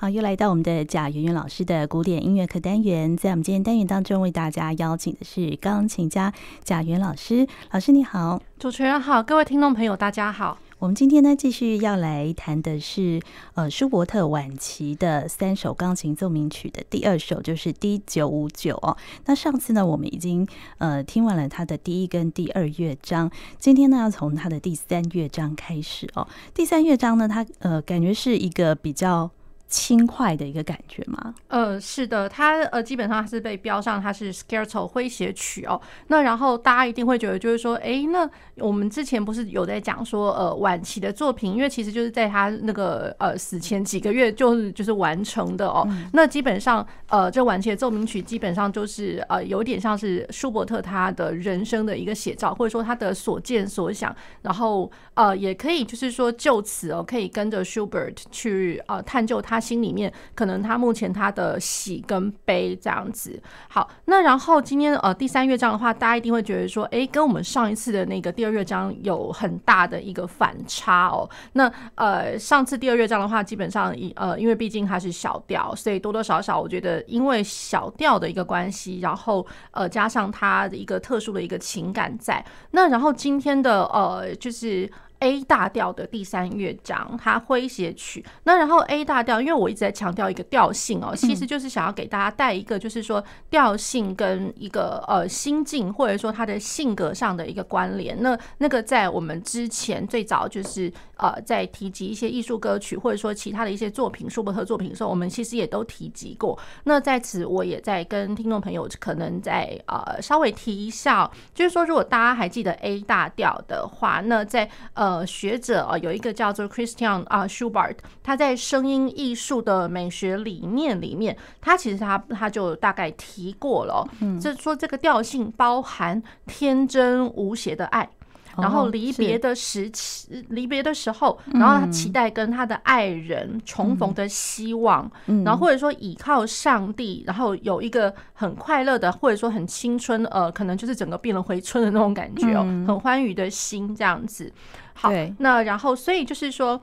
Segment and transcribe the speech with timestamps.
[0.00, 6.32] 好，又来到我们的贾圆圆老师的古典音乐课单元，在我们今天单元当中，为大家邀请的是钢琴家
[6.64, 7.46] 贾圆老师。
[7.70, 10.56] 老师你好，主持人好，各位听众朋友大家好。
[10.78, 13.20] 我们今天呢，继续要来谈的是
[13.52, 18.96] 呃舒伯特晚期的三首钢琴奏鸣曲的第二首，就是 D 九五九哦。
[19.26, 20.48] 那上次呢，我们已经
[20.78, 26.26] 呃听完了他的第一跟第二乐章，今天呢，要从他的第三乐章开始哦。
[26.54, 29.30] 第三乐章呢，它呃感觉是一个比较。
[29.70, 31.32] 轻快的一个感觉吗？
[31.46, 35.80] 呃，是的，它呃基本上是被标上它是 Scherzo 诙谐曲哦。
[36.08, 45.86] 那然后大家一定会觉得就是说，哎，那我们之前不是有在讲说，呃，晚期的作品，因为其实就是在他那个呃死前几个月就是就是完成的哦。
[45.88, 59.59] 嗯、那基本上呃这晚期的奏鸣曲基本上就是呃有点像是舒伯特他的人生的一个写照，或者说他的所见所想，然后呃也可以就是说就此哦可以跟着 Schubert 去呃探究他。
[59.60, 63.40] 心里面可能他目前他的喜跟悲这样子。
[63.68, 71.28] 好，那然后今天呃第三乐章的话，大家一定会觉得说，哎，跟我们上一次的那个第二乐章有很大的一个反差哦。
[71.52, 82.44] 那呃上次第二乐章的话，基本上一呃因为毕竟它是小调，所以多多少少我觉得因为小调的一个关系，然后呃加上它的一个特殊的一个情感在。
[82.70, 84.90] 那然后今天的呃就是。
[85.20, 88.24] A 大调的第三乐章，它诙谐曲。
[88.44, 98.20] 那然后 A 大调，因为我一直在强调一个调性哦，其实就是想要给大家带一个，就是说调性跟一个呃心境，或者说他的性格上的一个关联。
[98.22, 106.58] 那那个在我们之前最早就是呃在提及一些艺术歌曲，或者说其他的一些作品，舒伯特作品的时候，我们其实也都提及过。
[106.84, 115.09] 那在此，我也在跟听众朋友可能在呃稍微提一下，就是说如果大家还记得 A 大调的话，那在呃。
[115.10, 128.08] 呃，学者啊，有一个叫做 Christian 啊 Schubert，他在声音艺术的美学理念里面，他其实他他就大概提过了，嗯，就是说这个调性包含天真无邪的爱。
[128.56, 135.08] 然后离别的时期，离别的时候，然后他期待跟他的爱人重逢的希望，
[135.44, 144.52] 然后或者说倚靠上帝，然后有一个很快乐的，或者说很青春，呃，可能就是整个变了回春的那种感觉哦，很欢愉的心这样子。
[145.00, 146.80] 好，那然后所以就是说，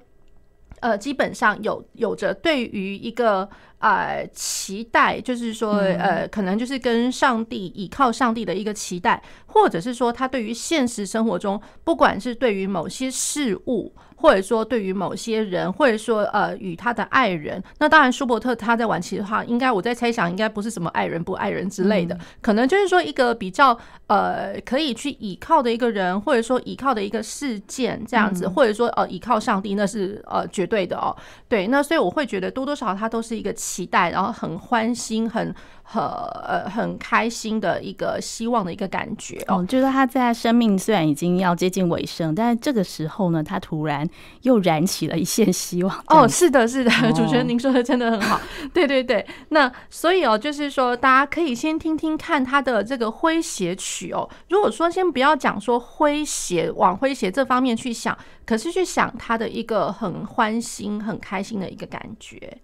[0.80, 3.48] 呃，基本上有有着对于一个。
[3.80, 13.94] 呃，期待就是说，呃，可能就是跟上帝倚靠上帝的一个期待，或者是说他对于现实生活中，不管是对于某些事物。
[14.20, 31.16] 或者说，对于某些人，或者说呃，与他的爱人，那当然，舒伯特他在晚期的话，应该我在猜想，应该不是什么爱人不爱人之类的，可能就是说一个比较呃，可以去倚靠的一个人，或者说倚靠的一个事件这样子，或者说呃，倚靠上帝，那是呃绝对的哦。
[31.48, 35.54] 对，那所以我会觉得多多少少他都是一个期待，然后很欢欣，很。
[35.90, 44.06] 很呃很开心的一个希望的一个感觉哦，就是他在生命虽然已经要接近尾声，但是这个时候呢，他突然
[44.42, 45.98] 又燃起了一线希望。
[46.08, 48.38] 哦，是的，是的，主持人您说的真的很好，
[48.74, 49.26] 对对对。
[49.50, 54.30] 那所以哦，就是说大家可以先听听看他的这个诙谐曲哦。
[54.50, 62.58] 如果说先不要讲说诙谐，往诙谐这方面去想，可是去想他的一个很欢欣、很开心的一个感觉。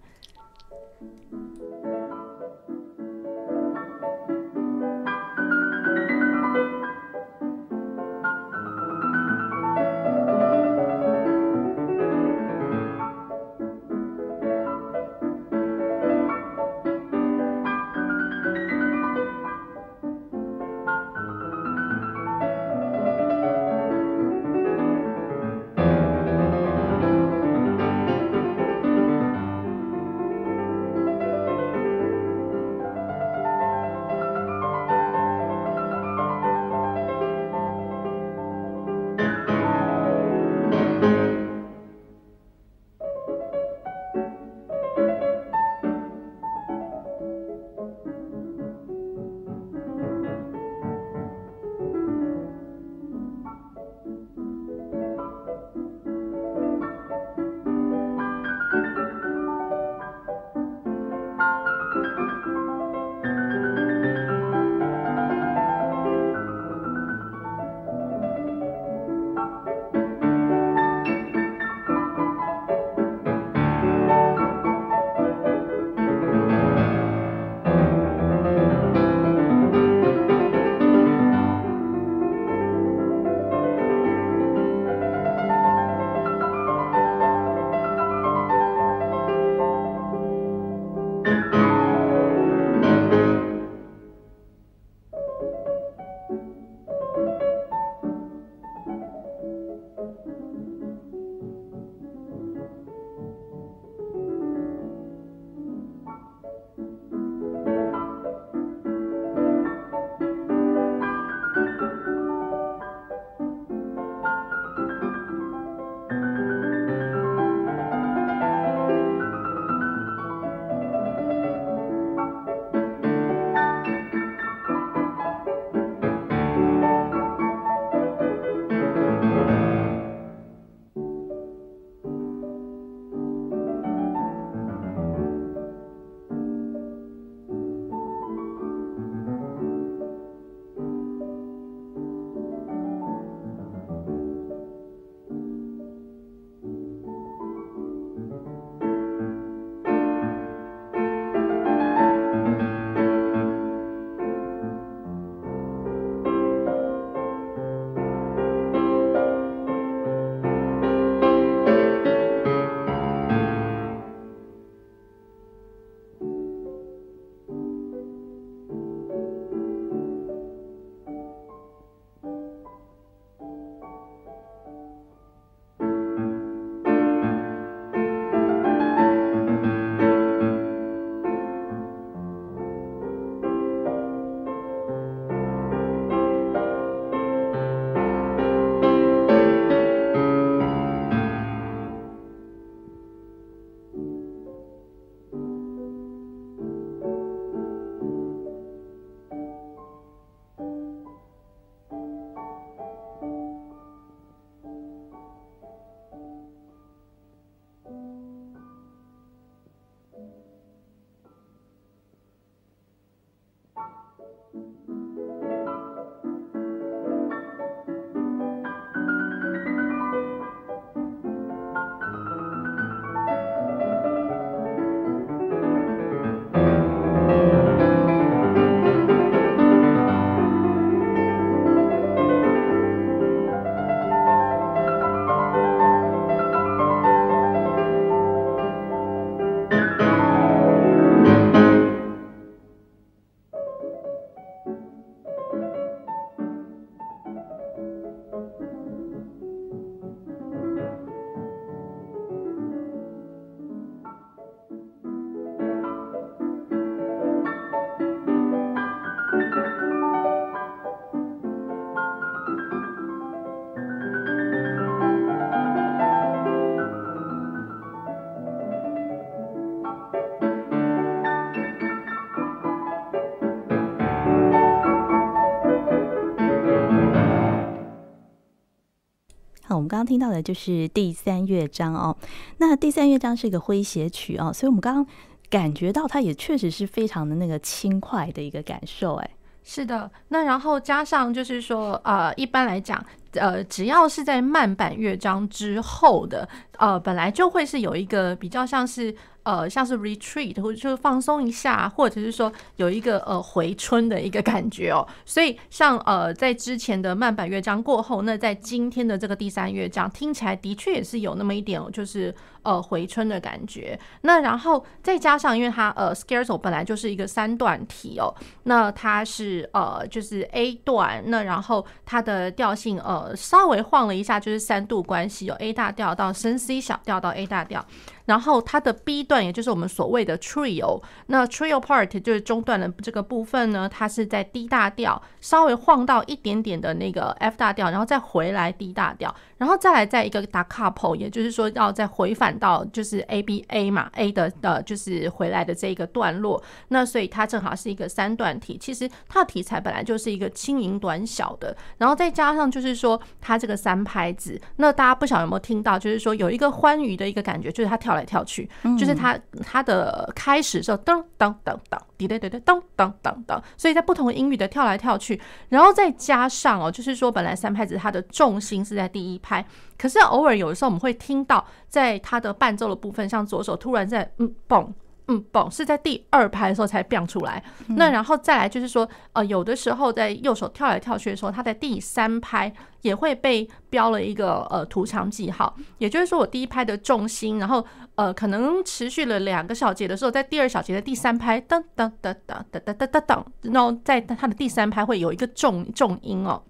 [279.84, 282.16] 我们刚刚听到的就是第三乐章哦。
[282.60, 285.06] 那第三乐章是一个诙谐曲哦，所以我们刚刚
[285.50, 289.16] 感觉到它也确实是非常的那个轻快的一个感受。
[289.16, 289.30] 哎，
[289.62, 290.10] 是的。
[290.30, 296.48] 那然后加上就是说，呃，一般来讲，呃，只要是在慢板乐章之后的，
[296.78, 299.16] 呃，本来就会是有一个比较像是。
[299.44, 305.06] 呃，像是 retreat 或者就是放松一下，或者是说有一个呃回春的一个感觉哦。
[305.26, 314.00] 所以像呃在之前的慢板乐章过后，那在今天的这个第三乐章听起来的确也是有那么一点就是呃回春的感觉。
[314.22, 327.86] 那然后再加上，因为它呃 Scherzo 本来就是一个三段体哦，那它是呃就是 A 段，那然后它的调性呃稍微晃了一下，就是三度关系，有 A 大调到升 C 小调到 A 大调。
[328.26, 343.44] 然后它的 B 段，也就是我们所谓的 trio，那 trio part 就是中段的这个部分呢，它是在 D 大调，稍微晃到一点点的那个 F 大调，然后再回来 D 大调，然后再来再一个 da capo，也就是说要再回返到就是 A
[343.44, 346.64] B A 嘛，A 的呃就是回来的这一个段落。
[346.88, 358.13] 那所以它正好是一个三段体，其实它的题材本来就是一个轻盈短小的，然后再加上就是说它这个三拍子，那大家不晓得有没有听到，就是说有一个欢愉的一个感觉，就是它跳。
[358.14, 365.40] 跳来跳去，就是它它的开始的时候噔噔噔噔，滴对对对噔噔噔噔，所以在不同的音域的跳来跳去，
[365.70, 369.66] 然后再加上哦，就是说本来三拍子它的重心是在第一拍，
[369.98, 374.88] 可是偶尔有的时候我们会听到，在它的伴奏的部分，像左手突然在嗯嘣。
[375.28, 377.64] 嗯，嘣，是在第二拍的时候才变出来。
[377.88, 385.74] 那然后再来就是说，呃，有的时候在右手跳来跳去的时候，它在第三拍也会被标了一个呃图长记号。
[385.98, 396.62] 也就是说，我第一拍的重心，然后呃可能持续了两个小节的时候，在第二小节的第三拍，噔噔噔噔噔噔噔噔，然后在它的第三拍会有一个重重音哦。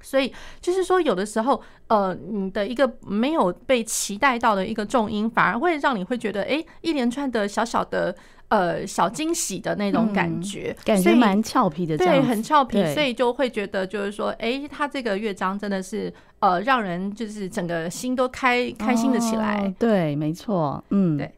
[0.00, 8.14] 所以就是说，有的时候，呃，你的一个没有被期待到的一个重音，反而会让你会觉得，哎，一连串的小小的，
[8.48, 21.32] 呃，小惊喜的那种感觉，嗯、感觉蛮俏皮的，对，很俏皮，所以就会觉得，就是说，哎，他这个乐章真的是，呃，让人就是整个心都开开心的起来，哦、对，没错，嗯，对。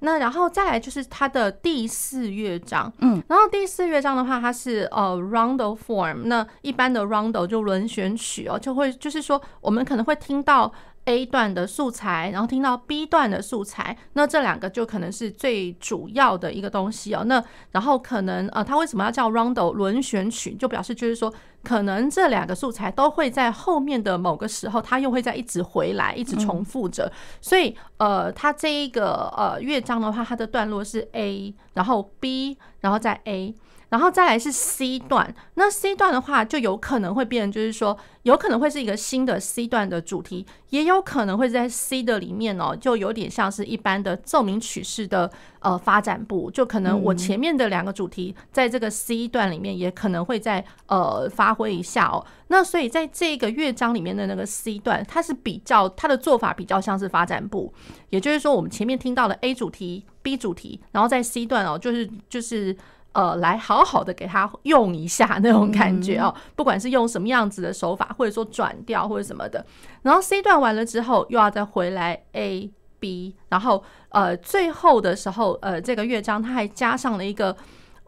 [0.00, 10.72] 那然后再来就是它的第四乐章，嗯，然后第四乐章的话，它是呃 rondo form，那一般的 rondo 就轮旋曲哦，就会就是说我们可能会听到。
[11.10, 17.24] A 段的素材，然后听到 B 段的素材，那这两个就可能是最主要的一个东西哦。
[17.24, 20.54] 那然后可能呃，它为什么要叫 rondo 轮旋曲？
[20.54, 27.10] 就表示就是说，可能这两个素材都会在后面的某个时候，它又会再一直回来，一直重复着。
[27.40, 33.52] 所以呃，它这一个呃乐章的话，它的段落是 A，然后 B，然后再 A。
[33.90, 45.28] 然后再来是 C 段，那 C 段的话就有可能会变，就是说有可能会是一个新的 C 段的主题，也有可能会在 C 的里面哦，就有点像是一般的奏鸣曲式的
[45.58, 52.24] 呃发展部，就可能我前面的两个主题在这个 C 段里面也可能会再呃发挥一下哦。
[52.46, 57.74] 那所以在这个乐章里面的那个 C 段，它是比较它的做法比较像是发展部，
[58.10, 62.76] 也就是说我们前面听到的 A 主题、B 主题，然后在 C 段哦，就是就是。
[63.12, 69.64] 呃，来好好的给他用一下那种感觉哦，不管是用什么样子的手法，或者说转调或者什么的，
[70.02, 77.56] 然后 C 段完了之后，又要再回来 A B，然后呃，最后的时候，呃，这个乐章它还加上了一个。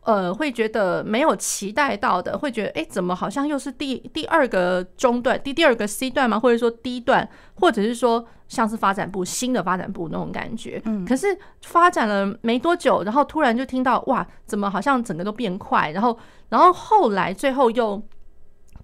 [0.04, 6.40] 呃，会觉得没有期待到的，会觉得哎，怎么好像又是第第二个中段，第第二个 C 段吗？
[6.40, 10.80] 或者说 D 段，或者是说像是发展部新的发展部那种感觉。
[10.84, 11.26] 嗯，可是
[11.62, 16.18] 发展了没多久，然后突然就听到哇，怎么好像整个都变快，然后
[16.50, 18.00] 然后后来最后又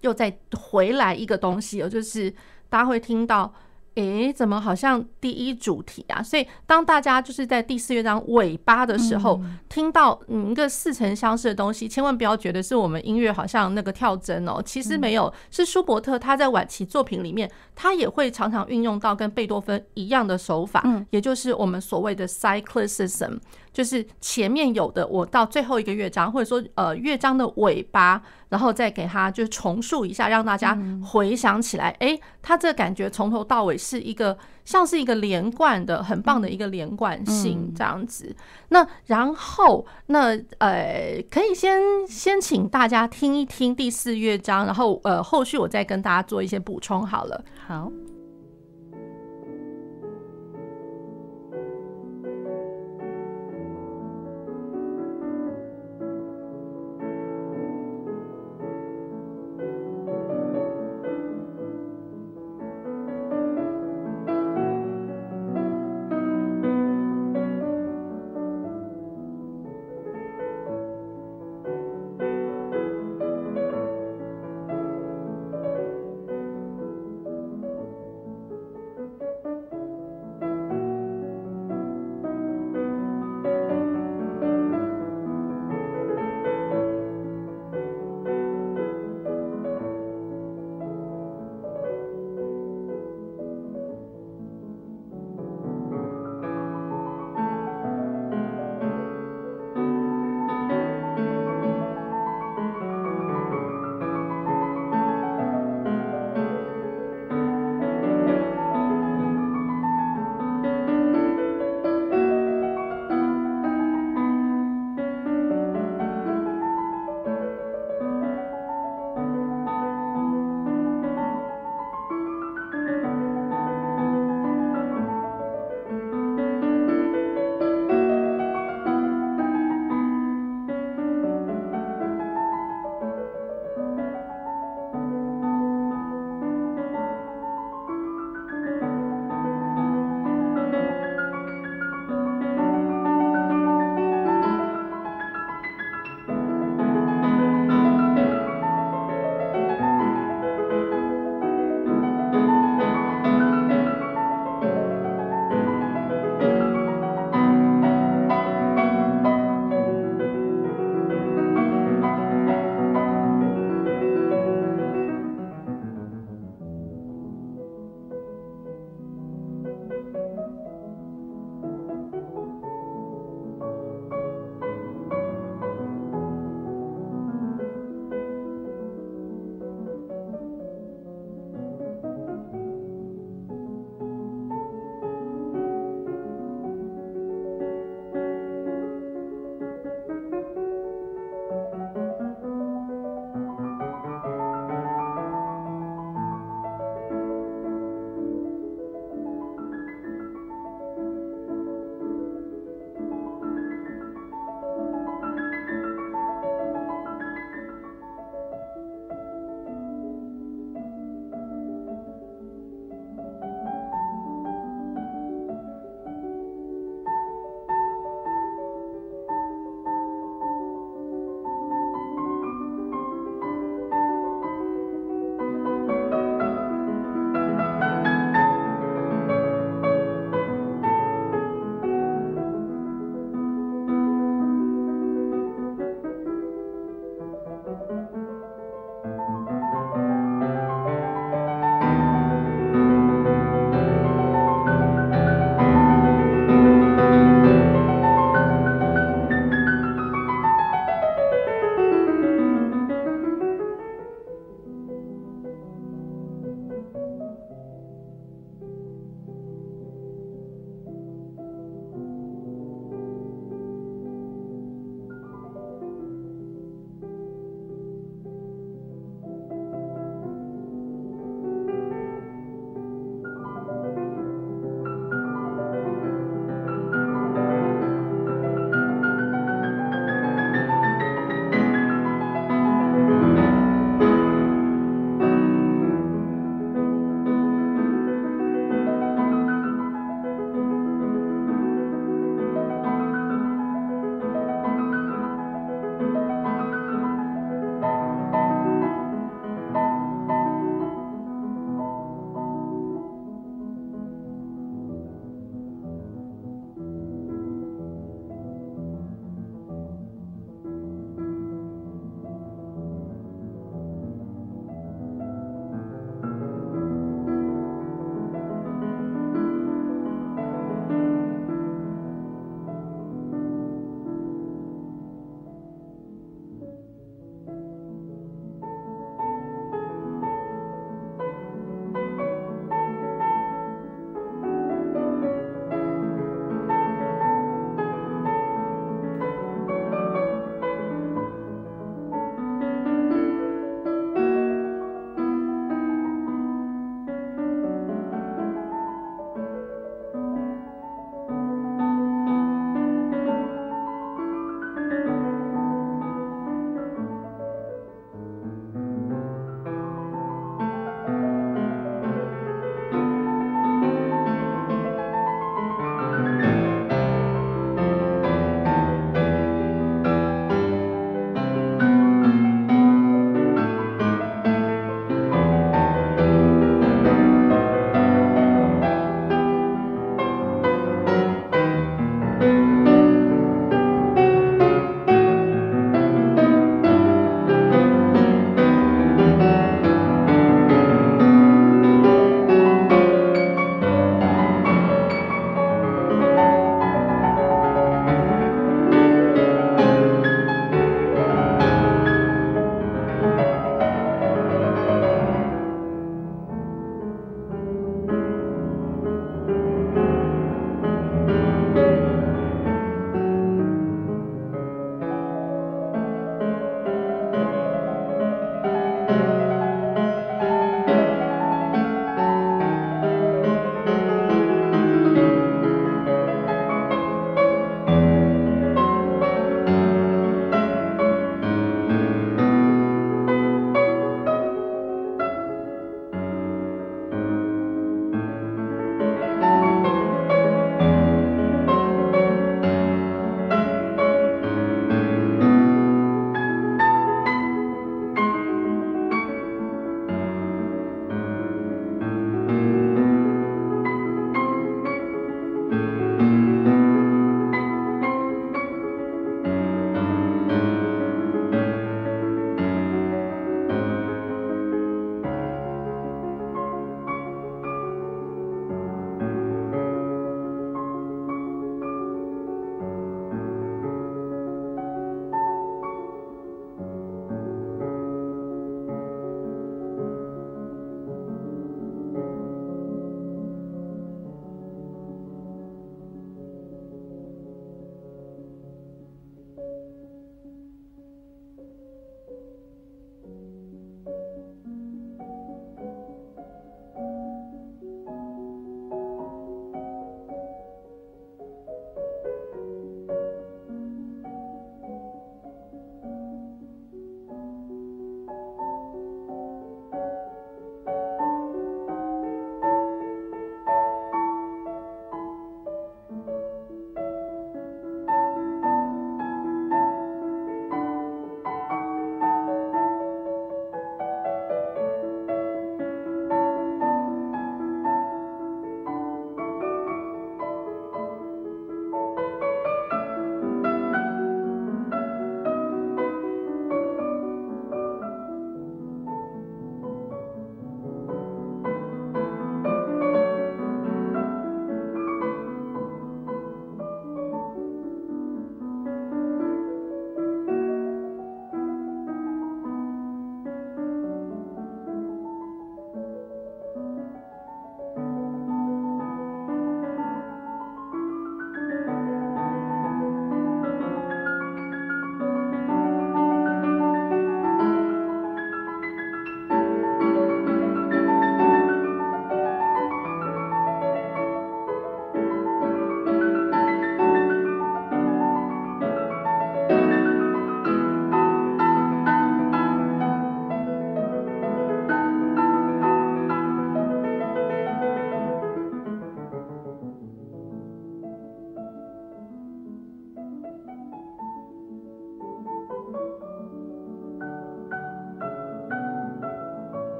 [0.00, 2.30] 又再回来一个东西，就是
[2.70, 3.52] 大家会听到。
[3.98, 6.22] 诶，怎么好像第一主题啊？
[6.22, 23.38] 所以当大家就是在第四乐章尾巴的时候，听到嗯一个似曾相识的东西，千万不要觉得是我们音乐好像那个跳针哦，其实没有，是舒伯特他在晚期作品里面，他也会常常运用到跟贝多芬一样的手法，也就是我们所谓的 cyclicism。
[23.72, 38.34] 就是前面有的，我到最后一个乐章，或者说呃乐章的尾巴，然后再给它就是重述一下，让大家回想起来，哎，它这感觉从头到尾是一个像是一个连贯的，很棒的一个连贯性这样子。
[38.70, 47.44] 那然后那呃，可以先先请大家听一听第四乐章，然后呃后续我再跟大家做一些补充好了。
[47.66, 47.90] 好。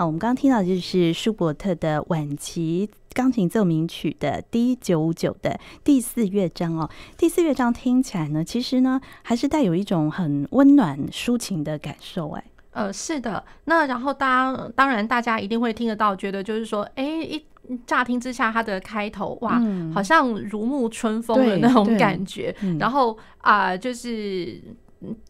[0.00, 6.88] 好，我们刚刚听到的就是舒伯特的晚期钢琴奏鸣曲的 D 九五九的第四乐章哦。
[7.18, 12.44] 第四乐章听起来呢，其实呢还是带有一种很温暖抒情的感受哎。
[12.70, 13.44] 呃，是的。
[13.66, 17.44] 那然后当当然大家一定会听得到，觉得就是说，哎，一
[17.86, 22.56] 乍听之下它的开头哇，嗯、好像如沐春风的那种感觉。
[22.62, 24.62] 嗯、然后啊、呃，就是。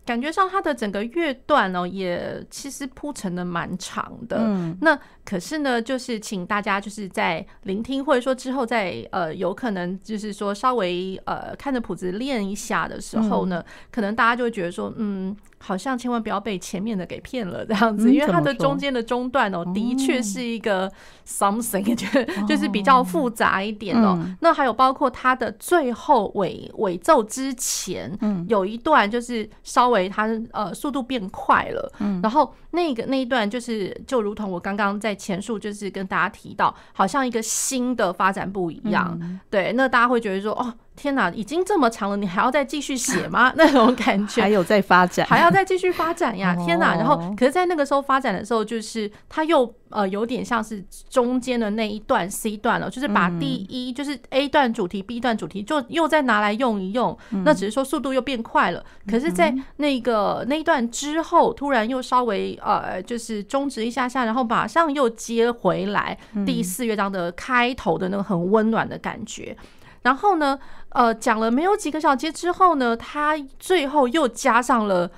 [0.04, 4.38] 感觉上，它的整个乐段哦，也其实铺陈的蛮长的。
[4.40, 4.98] 嗯，那
[5.30, 15.36] 可是呢，就是请大家就是在聆听，或者说之后在呃，有可能就是说稍微呃，看着谱子练一下的时候呢，嗯、可能大家就会觉得说，嗯。
[15.62, 20.90] 好像千万不要被前面的给骗了这样子，因为它的中间的中段哦，的确是一个
[21.28, 22.06] something，就
[22.48, 24.18] 就是比较复杂一点哦。
[24.40, 28.10] 那还有包括它的最后尾尾奏之前，
[28.48, 40.74] 有一段就是稍微它呃速度变快了，然后那个那一段就是就如同我刚刚在前述就是跟大家提到，好像一个新的发展不一样，对，那大家会觉得说哦。
[40.96, 43.50] 天哪，已经这么长了，你还要再继续写吗？
[43.56, 46.54] 那种感觉还有在发展，还要再继续发展呀！
[46.54, 58.84] 天哪，然后可是，在那个时候发展的时候，就是它又呃有点像是中间的那一段 C 段了，就是把第一就是 A 段主题、B 段主题就又再拿来用一用，那只是说速度又变快了。
[59.08, 69.56] 可是，在那个那一段之后，突然又稍微呃就是终止一下下，然后马上又接回来第四乐章的开头的那个很温暖的感觉。
[70.02, 70.58] 然后呢，
[70.90, 75.10] 呃，讲了没有几个小节之后呢，他最后又加上了，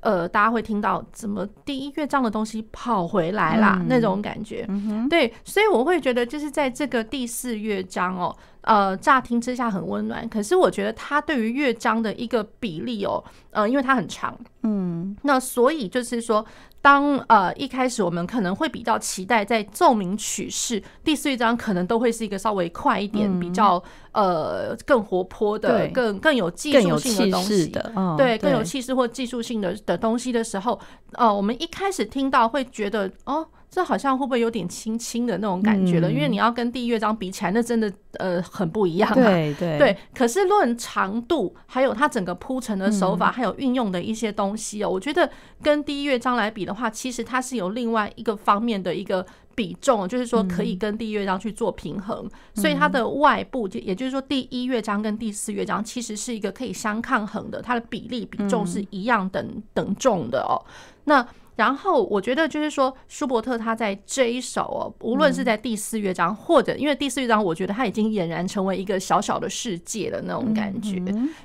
[0.00, 4.64] 呃，大家会听到怎么第一乐章的东西跑回来啦，嗯、那种感觉。
[4.68, 16.44] 嗯、对，所以我会觉得就是在这个第四乐章哦，呃，乍听之下很温暖，可是我觉得它对于乐章的一个比例哦，呃，因为它很长，嗯，那所以就是说。
[16.82, 30.78] 当呃一开始我们可能会比较期待在奏鸣曲式第四乐章可能都会是一个稍微快一点，比较呃更活泼的、更更有技术性的东西的，对，更有气势或技术性的的东西的时候，
[31.12, 33.46] 呃，我们一开始听到会觉得哦。
[33.70, 36.10] 这好像会不会有点轻轻的那种感觉了？
[36.10, 39.14] 嗯、因为你要跟第一乐章比起来，那真的呃很不一样啊。
[39.14, 39.96] 对对对。
[40.12, 45.30] 可是论长度，还有它整个铺陈的手法，还有运用的一些东西哦，嗯、我觉得
[45.62, 52.28] 跟第一乐章来比的话，其实它是有另外一个方面的一个比重，就是说可以跟第一乐章去做平衡。
[52.56, 60.58] 嗯、所以它的外部，就也就是说第一乐章跟第四乐章其实是一个可以相抗衡的，它的比例比重是一样等等重的哦。
[61.04, 61.24] 那
[61.60, 70.98] 然后我觉得就是说，舒伯特他在这一首哦，无论是在第四乐章，或者因为第四乐章，我觉得他已经俨然成为一个小小的世界的那种感觉。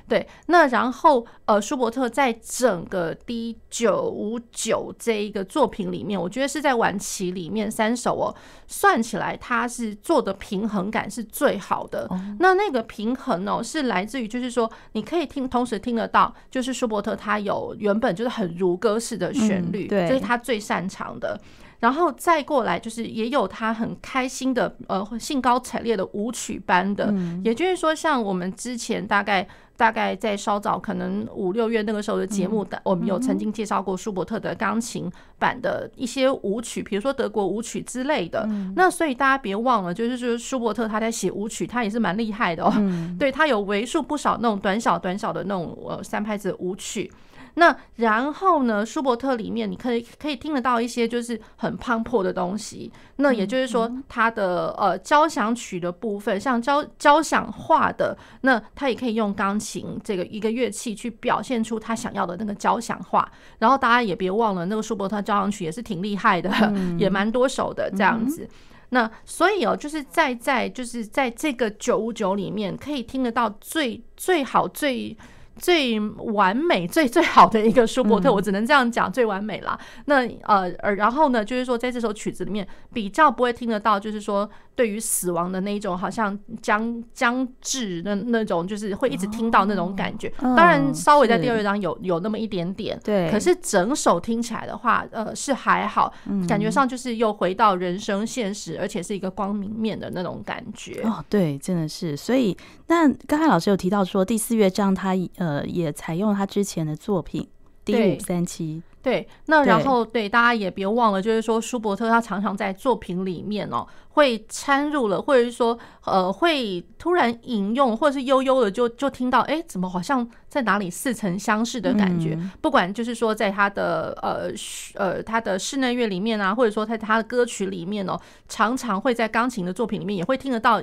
[0.08, 8.34] 对，那然后呃，舒伯特在整个 D 九五九这一个作品里面，我觉得是在晚期里面三首哦，
[8.66, 12.08] 算起来他是做的平衡感是最好的。
[12.40, 19.86] 那那个平衡哦，是来自于就是说，你可以听，同时听得到，就是舒伯特他有原本就是很如歌式的旋律。
[19.86, 20.05] 对。
[20.08, 21.38] 这是他最擅长的，
[21.80, 27.12] 然后再过来就是也有他很开心的，呃，兴高采烈的舞曲班的，
[27.44, 38.48] 也就是说，像我们之前大概大概在稍早可能五六月那个时候的节目，我们有曾经介绍过舒伯特的钢琴版的一些舞曲，比如说德国舞曲之类的。
[38.74, 42.72] 那所以大家别忘了，就是说舒伯特他在写舞曲，他也是蛮厉害的哦。
[43.18, 47.12] 对，他有为数不少那种短小短小的那种呃三拍子舞曲。
[47.58, 52.92] 那然后呢，舒伯特里面你可以可以听得到一些就是很磅礴的东西。
[53.16, 63.26] 那也就是说，他的呃交响曲的部分，像交交响化的，那他也可以用钢琴这个一个乐器去表现出他想要的那个交响化。
[63.58, 66.50] 然后大家也别忘了，那个舒伯特交响曲也是挺厉害的，
[67.00, 68.46] 也蛮多首的这样子。
[68.90, 75.16] 那所以哦，就是在在就是在这个九五九里面，可以听得到最最好最。
[75.58, 79.78] 最完美、最最好的一个舒伯特，我只能这样讲，最完美啦。
[80.04, 84.48] 那呃，然后呢，就是说，在这首曲子里面，比较不会听得到，就是说。
[84.76, 90.30] 对于死亡的那一种，好像将将至那那种，就是会一直听到那种感觉。
[90.38, 93.30] 当然，稍微在第二乐章有有那么一点点，对。
[93.30, 96.12] 可是整首听起来的话，呃，是还好，
[96.46, 101.00] 感觉上就是又回到人生现实，而且是一个光明面的那种感觉。
[101.04, 102.14] 哦，对，真的是。
[102.14, 102.54] 所以，
[102.88, 107.46] 那刚才老师有提到说，第四乐章他呃也采用他之前的作品
[107.84, 108.82] D 五三七。
[109.02, 122.36] 对，那然后，对大家也别忘了，就是说舒伯特他常常在作品里面哦，会掺入了，或者是说呃，会突然引用，或者是悠悠的就就听到，哎，怎么好像在哪里似曾相识的感觉？
[122.38, 124.50] 嗯、不管就是说在他的呃
[124.94, 128.16] 呃他的室内乐里面啊，或者说在他的歌曲里面哦，
[128.48, 130.80] 常常会在钢琴的作品里面也会听得到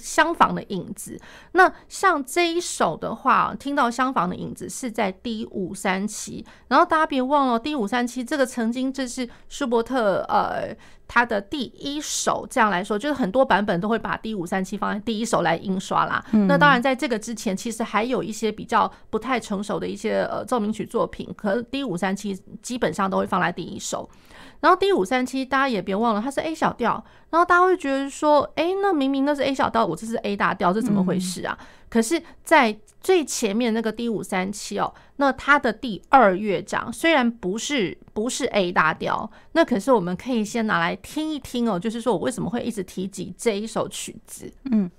[0.00, 1.16] 相仿的影子。
[1.52, 10.76] 那像这一首的话，听到相仿的影子是在 D 五三七，然后大家别忘了 D 五三七这个曾经这是舒伯特呃。
[11.08, 16.22] 他的第一首这样来说，就是很多版本都会把 D 五三七放在第一首来印刷啦。
[16.32, 24.08] 嗯、那当然，在这个之前，其实还有一些比较不太成熟的一些呃奏鸣曲作品，可是 D 五三七基本上都会放在第一首。
[24.60, 27.04] 然后 D 五三七，大家也别忘了，它是 A 小调。
[27.30, 31.56] 然后大家会觉得说，哎，那明明那是 A 小调，我这是 A 大调，这怎么回事啊？
[31.60, 44.52] 嗯、可是，在最前面那个 D 五三七哦，那它的第二乐章虽然不是不是 A 大调，那可是我们可以先拿来听一听哦，就是说我为什么会一直提及这一首曲子？
[44.70, 44.90] 嗯。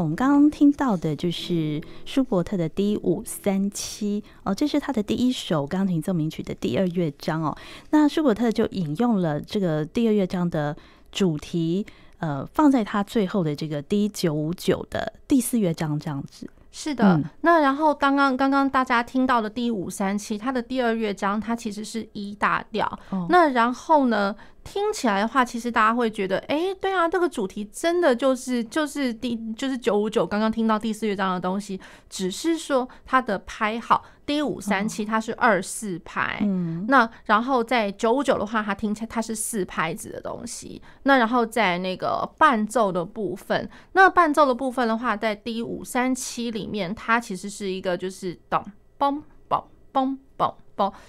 [0.00, 7.56] 我们刚刚听到的就是舒伯特的 D 五三七哦，这是他的第一首钢琴奏鸣曲的第二乐章哦。
[7.90, 10.74] 那舒伯特就引用了这个第二乐章的
[11.12, 11.84] 主题，
[12.18, 16.48] 呃，放在他最后的这个 D 九五九的第四乐章这样子。
[16.72, 22.86] 是的，嗯、那然后刚刚刚刚大家听到的第五三七，它的第二乐章它其实是一大调。
[23.10, 24.34] 哦、那然后呢？
[24.62, 48.64] 听起来的话，其实大家会觉得，哎，对啊，这个主题真的就是就是第就是九五九刚刚听到第四乐章的东西，只是说它的拍号 D 五三七它是二四拍，嗯，那然后在九五九的话，它听起来它是四拍子的东西，那然后在那个伴奏的部分，那伴奏的部分的话，在 D 五三七里面，它其实是一个就是咚
[48.96, 50.54] 嘣嘣嘣嘣。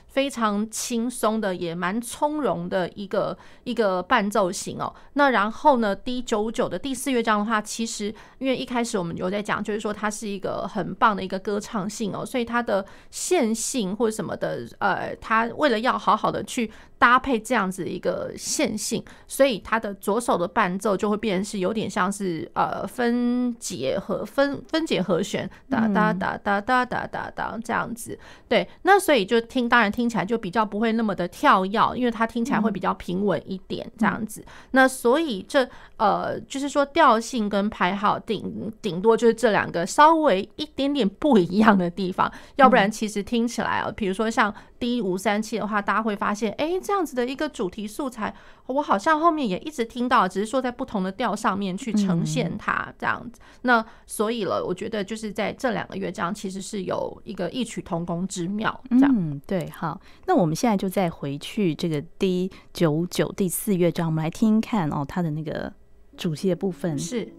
[0.07, 4.91] 非常轻松的，也蛮从容的一个一个伴奏型哦。
[5.13, 16.71] 那然后呢，D 九九的第四乐章的话，其实因为一开始我们有在讲，就是说它是一个很棒的一个歌唱性哦，所以它的线性或者什么的，呃，它为了要好好的去。
[17.01, 28.15] 搭配这样子一个线性，所以它的左手的伴奏就会变成是有点像是呃分解和分分解和弦，哒哒哒哒哒哒哒哒这样子。
[28.47, 34.45] 对，那所以就听，当然听起来就比较不会那么的跳跃，因为它听起来会比较平稳一点这样子。
[34.69, 44.53] 那所以这呃就是说调性跟拍号顶顶多就是这两个稍微一点点不一样的地方，要不然其实听起来啊，比如说像。
[44.81, 48.33] D 五三七的话，大家会发现，哎，这样子的一个主题素材，
[48.65, 53.39] 我好像后面也一直听到，只是说在不同的调上面去呈现它这样子。
[53.61, 58.81] 那所以了，我觉得就是在这两个乐章其实是有一个异曲同工之妙。
[58.89, 65.71] 这样，嗯，对，好，那我们现在就再回去这个 D 九九第四乐章，我们来听听看哦，它的那个
[66.17, 67.31] 主题的部分是。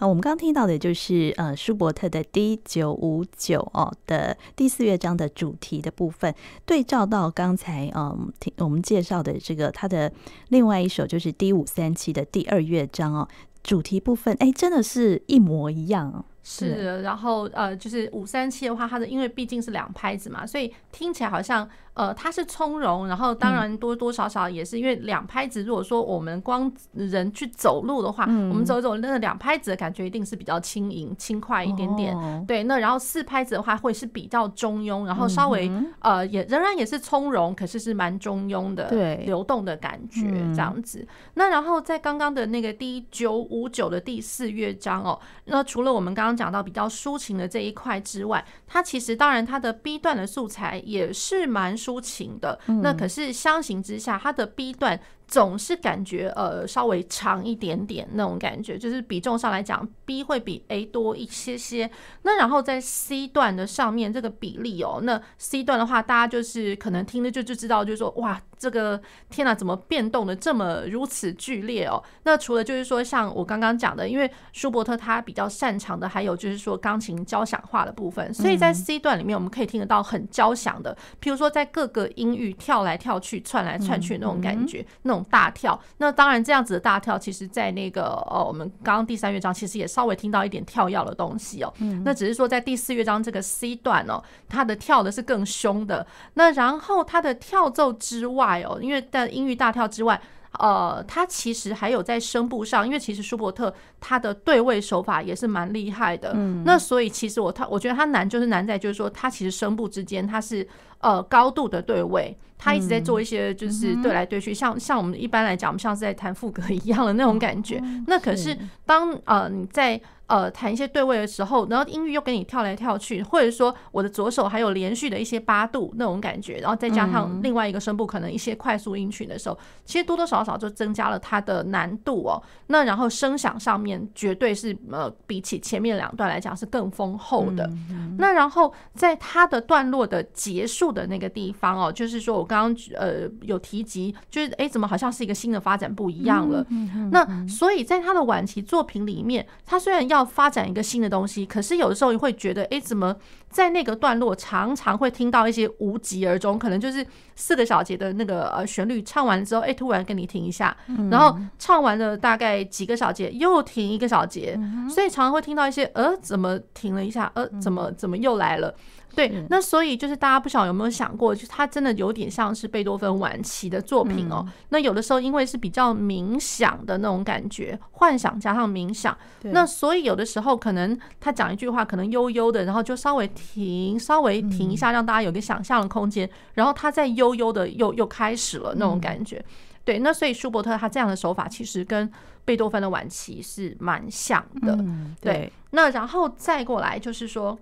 [0.00, 6.34] 啊，我们刚听到的就是呃舒伯特的 D 九五九哦的第四乐章的主题的部分，
[6.64, 10.10] 对照到刚才嗯听我们介绍的这个他的
[10.48, 13.28] 另外一首就是 D 五三七的第二乐章哦，
[13.62, 16.24] 主题部分哎真的是一模一样。
[16.42, 21.68] 是，然后呃就是五三七的话，它的因为毕竟是两拍子嘛，所以听起来好像。
[21.92, 25.64] 呃，它是从容，然后当然多多少少也是因为两拍子。
[25.64, 32.16] 如果说我们光人去走路的话，嗯、我们走一走，那个两拍子的感觉一定是比较轻盈、轻快一点点。
[32.16, 40.22] 哦、对，那然后四拍子的话会是比较中庸，然后稍微、嗯、呃也仍然也是从容，可是是蛮中庸的，对，流动的感觉
[40.54, 41.06] 这样子。
[41.34, 52.00] 那然后在刚刚的那个第九五九的第四乐章哦，那除了我们刚刚讲到比较抒情的这一块之外，它其实当然它的 B 段的素材也是蛮抒。
[52.00, 54.98] 情的，那可是相形之下，它的 B 段。
[55.30, 61.88] 总是感觉呃稍微长一点点那种感觉，就是比重上来讲，B 会比 A 多一些些。
[62.22, 72.02] 那然后在 C 段的上面这个比例哦，那 C 段的话，大家就是可能听着就就知道，就是说哇，这个天哪，怎么变动的这么如此剧烈哦？
[72.24, 85.19] 那除了就是说像我刚刚讲的，因为舒伯特他比较擅长的还有就是说钢琴交响化的部分，所以在 C 段里面我们可以听得到很交响的，譬如说在各个音域跳来跳去、窜来窜去那种感觉，那种。
[85.24, 91.72] 大跳，那当然这样子的大跳，其实在那个呃，我们刚刚第三乐章其实也稍微听到一点跳跃的东西哦。
[91.78, 96.06] 嗯，那只是说在第四乐章这个 C 段哦，它的跳的是更凶的。
[96.34, 100.20] 那然后它的跳奏之外哦，因为在音域大跳之外，
[100.58, 106.32] 呃，它其实还有在声部上，因为其实舒伯特他的对位手法也是蛮厉害的。
[106.34, 110.66] 嗯，那所以其实我他我觉得他难就是难在就是说他其实声部之间他是
[111.00, 112.36] 呃高度的对位。
[112.60, 117.82] 他一直在做一些就是对来对去，像像我们一般来讲，我们像是在谈副歌一样的那种感觉。
[118.06, 120.00] 那可是当呃你在。
[120.30, 132.40] 呃，弹一些对位的时候，然后音域又给你跳来跳去，或者说我的左手还有连续的一些八度那种感觉，然后再加上另外一个声部可能一些快速音群的时候，其实多多少少就增加了它的难度哦。
[132.68, 137.68] 那然后声响上面绝对是呃比起前面两段来讲是更丰厚的。
[138.16, 146.64] 那然后在它的段落的结束的那个地方哦，就是说我刚刚呃有提及，就是哎怎么好像是一个新的发展不一样了？
[147.10, 153.14] 那所以在他的晚期作品里面，他虽然要发展一个新的东西，可是有的时候你会觉得，哎，怎么
[153.48, 156.58] 在那个段落常常会听到一些无疾而终？
[156.58, 157.04] 可能就是
[157.34, 160.76] 四个小节的那个呃旋律唱完之后，哎，突然跟你停一下，
[161.10, 164.58] 然后唱完了大概几个小节又停一个小节，
[164.88, 167.30] 所以常常会听到一些，呃，怎么停了一下？
[167.34, 168.74] 呃，怎么怎么又来了？
[169.14, 174.46] 对，那所以就是大家不晓得有没有想过，就是它真的有点像是贝多芬晚期的作品哦。
[174.68, 189.44] 那有的时候因为是比较冥想的那种感觉，幻想加上冥想，那所以有的时候可能他讲一句话可能悠悠的，然后就稍微停，稍微停一下，让大家有个想象的空间，然后他再悠悠的又又开始了那种感觉。
[189.84, 192.08] 对，那所以舒伯特他这样的手法其实跟
[192.44, 194.78] 贝多芬的晚期是蛮像的。
[195.20, 197.58] 对，那然后再过来就是说。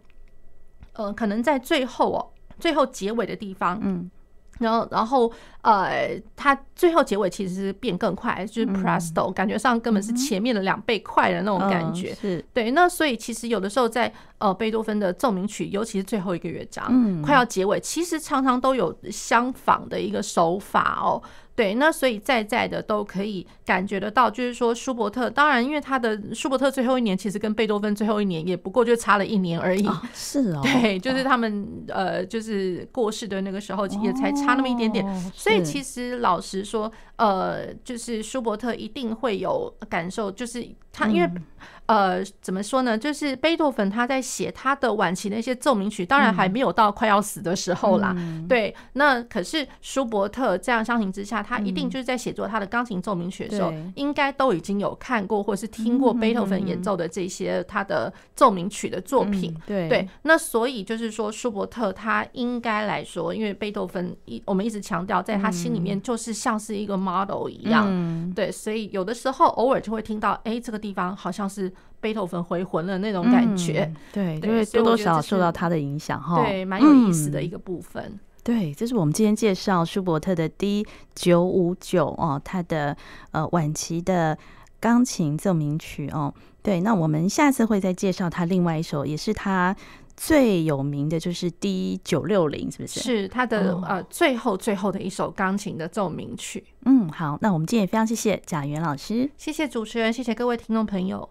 [0.98, 2.20] 呃，可能在最后哦，
[2.60, 4.10] 最后结尾的地方，嗯，
[4.58, 5.32] 然后，然后，
[5.72, 12.42] 呃，它最后结尾其实是变更快，就是 presto，感觉上根本是前面的两倍快的那种感觉，是。
[12.54, 12.70] 对。
[12.70, 21.22] 那所以其实有的时候在呃贝多芬的奏鸣曲，尤其是最后一个乐章，嗯，快要结尾，其实常常都有相仿的一个手法哦。
[21.54, 41.26] 对，那所以在在的都可以感觉得到，就是说舒伯特，当然因为他的舒伯特最后一年其实跟贝多芬最后一年也不过就差了一年而已，哦是哦，对，就是他们呃就是过世的那个时候也才差那么一点点，哦、所以其实老实说，呃，就是舒伯特一定会有感受，就是他因为。
[41.26, 41.42] 嗯
[41.88, 42.98] 呃，怎么说呢？
[42.98, 48.14] 就是贝多芬他在写他的晚期那些奏鸣曲，当然还没有到快要死的时候啦。
[48.18, 59.56] 嗯、对，那可是舒伯特这样相形之下，他一定就是在写作他的钢琴奏鸣曲的时候，嗯、应该都已经有看过或是听过贝多芬演奏的这些他的奏鸣曲的作品。
[59.66, 67.86] 对，那所以就是说，舒伯特他应该来说，因为贝多芬一我们一直强调，在他心里面就是像是一个 model 一样。
[67.88, 71.72] 嗯、对，所以有的时候偶尔就会听到，哎、欸，这个地方好像是。
[72.00, 78.00] 贝多芬回魂的那种感觉，嗯、对， 因为多多少少受到他的影响哈，对，蛮有意思的一个部分。
[78.04, 80.86] 嗯、对，这是我们今天介绍舒伯特的 D
[81.16, 82.96] 九五九哦，他的
[83.32, 84.38] 呃晚期的
[84.78, 86.32] 钢琴奏鸣曲哦。
[86.62, 89.74] 对，那我们下次会再介绍他另外一首，也是他
[90.20, 93.00] 最有名的就是 D 九六零，是不是？
[93.00, 96.64] 是他的、哦、呃最后最后的一首钢琴的奏鸣曲。
[96.84, 101.28] 嗯，好，那我们今天也非常谢谢贾元老师，谢谢主持人，谢谢各位听众朋友。